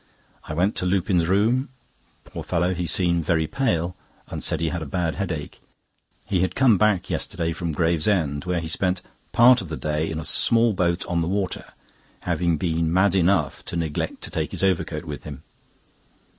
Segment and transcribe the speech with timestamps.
[0.45, 1.69] I went to Lupin's room;
[2.25, 3.95] poor fellow, he seemed very pale,
[4.29, 5.61] and said he had a bad headache.
[6.27, 10.17] He had come back yesterday from Gravesend, where he spent part of the day in
[10.19, 11.65] a small boat on the water,
[12.21, 15.43] having been mad enough to neglect to take his overcoat with him.